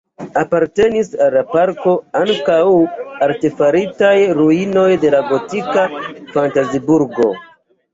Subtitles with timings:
[0.43, 2.57] Apartenis al la parko ankaŭ
[3.29, 5.89] artefaritaj ruinoj de gotika
[6.37, 7.35] fantaziburgo.